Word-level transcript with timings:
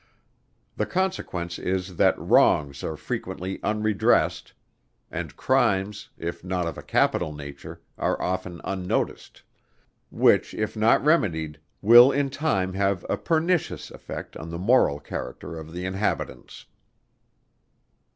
The 0.77 0.87
consequence 0.87 1.59
is 1.59 1.97
that 1.97 2.17
wrongs 2.17 2.83
are 2.83 2.97
frequently 2.97 3.59
unredressed, 3.61 4.51
and 5.11 5.37
crimes, 5.37 6.09
if 6.17 6.43
not 6.43 6.65
of 6.67 6.75
a 6.75 6.81
capital 6.81 7.31
nature, 7.35 7.81
are 7.99 8.19
often 8.19 8.61
unnoticed; 8.63 9.43
which 10.09 10.55
if 10.55 10.75
not 10.75 11.05
remedied 11.05 11.59
will 11.83 12.11
in 12.11 12.31
time 12.31 12.73
have 12.73 13.05
a 13.11 13.15
pernicious 13.15 13.91
effect 13.91 14.35
on 14.37 14.49
the 14.49 14.57
moral 14.57 14.99
character 14.99 15.55
of 15.59 15.71
the 15.71 15.85
inhabitants. 15.85 16.65